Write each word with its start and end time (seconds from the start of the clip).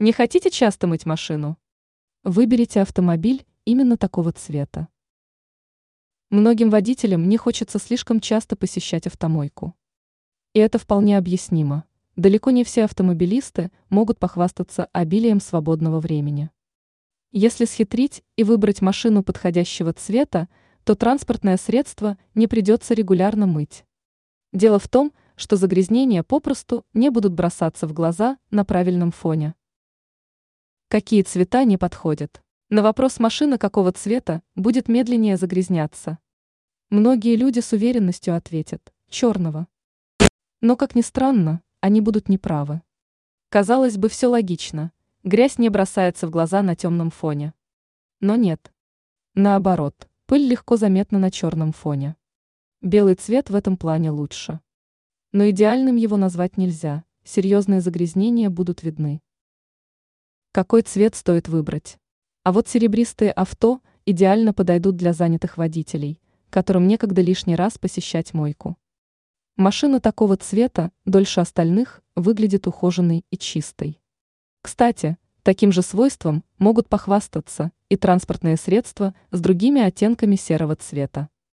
Не 0.00 0.12
хотите 0.12 0.48
часто 0.48 0.86
мыть 0.86 1.06
машину? 1.06 1.58
Выберите 2.22 2.82
автомобиль 2.82 3.44
именно 3.64 3.96
такого 3.96 4.30
цвета. 4.30 4.86
Многим 6.30 6.70
водителям 6.70 7.28
не 7.28 7.36
хочется 7.36 7.80
слишком 7.80 8.20
часто 8.20 8.54
посещать 8.54 9.08
автомойку. 9.08 9.74
И 10.52 10.60
это 10.60 10.78
вполне 10.78 11.18
объяснимо. 11.18 11.82
Далеко 12.14 12.52
не 12.52 12.62
все 12.62 12.84
автомобилисты 12.84 13.72
могут 13.88 14.20
похвастаться 14.20 14.84
обилием 14.92 15.40
свободного 15.40 15.98
времени. 15.98 16.50
Если 17.32 17.64
схитрить 17.64 18.22
и 18.36 18.44
выбрать 18.44 18.80
машину 18.80 19.24
подходящего 19.24 19.92
цвета, 19.92 20.48
то 20.84 20.94
транспортное 20.94 21.56
средство 21.56 22.16
не 22.36 22.46
придется 22.46 22.94
регулярно 22.94 23.46
мыть. 23.46 23.84
Дело 24.52 24.78
в 24.78 24.86
том, 24.86 25.12
что 25.34 25.56
загрязнения 25.56 26.22
попросту 26.22 26.86
не 26.94 27.10
будут 27.10 27.32
бросаться 27.32 27.88
в 27.88 27.92
глаза 27.92 28.38
на 28.52 28.64
правильном 28.64 29.10
фоне. 29.10 29.56
Какие 30.90 31.20
цвета 31.20 31.64
не 31.64 31.76
подходят? 31.76 32.42
На 32.70 32.82
вопрос 32.82 33.18
машина 33.18 33.58
какого 33.58 33.92
цвета 33.92 34.40
будет 34.54 34.88
медленнее 34.88 35.36
загрязняться. 35.36 36.16
Многие 36.88 37.36
люди 37.36 37.60
с 37.60 37.74
уверенностью 37.74 38.34
ответят– 38.34 38.90
черного. 39.10 39.66
Но, 40.62 40.76
как 40.76 40.94
ни 40.94 41.02
странно, 41.02 41.60
они 41.82 42.00
будут 42.00 42.30
неправы. 42.30 42.80
Казалось 43.50 43.98
бы, 43.98 44.08
все 44.08 44.28
логично. 44.28 44.90
Грязь 45.24 45.58
не 45.58 45.68
бросается 45.68 46.26
в 46.26 46.30
глаза 46.30 46.62
на 46.62 46.74
темном 46.74 47.10
фоне. 47.10 47.52
Но 48.20 48.36
нет. 48.36 48.72
Наоборот, 49.34 50.08
пыль 50.24 50.48
легко 50.48 50.78
заметна 50.78 51.18
на 51.18 51.30
черном 51.30 51.72
фоне. 51.72 52.16
Белый 52.80 53.16
цвет 53.16 53.50
в 53.50 53.54
этом 53.54 53.76
плане 53.76 54.10
лучше. 54.10 54.60
Но 55.32 55.50
идеальным 55.50 55.96
его 55.96 56.16
назвать 56.16 56.56
нельзя, 56.56 57.04
серьезные 57.24 57.82
загрязнения 57.82 58.48
будут 58.48 58.82
видны. 58.82 59.20
Какой 60.52 60.82
цвет 60.82 61.14
стоит 61.14 61.48
выбрать? 61.48 61.98
А 62.42 62.52
вот 62.52 62.68
серебристые 62.68 63.30
авто 63.32 63.80
идеально 64.06 64.54
подойдут 64.54 64.96
для 64.96 65.12
занятых 65.12 65.58
водителей, 65.58 66.20
которым 66.48 66.86
некогда 66.86 67.20
лишний 67.20 67.54
раз 67.54 67.76
посещать 67.76 68.32
мойку. 68.32 68.78
Машина 69.56 70.00
такого 70.00 70.38
цвета 70.38 70.90
дольше 71.04 71.40
остальных 71.40 72.00
выглядит 72.16 72.66
ухоженной 72.66 73.26
и 73.30 73.36
чистой. 73.36 74.00
Кстати, 74.62 75.18
таким 75.42 75.70
же 75.70 75.82
свойством 75.82 76.42
могут 76.58 76.88
похвастаться 76.88 77.70
и 77.90 77.96
транспортные 77.96 78.56
средства 78.56 79.14
с 79.30 79.40
другими 79.40 79.82
оттенками 79.82 80.36
серого 80.36 80.76
цвета. 80.76 81.28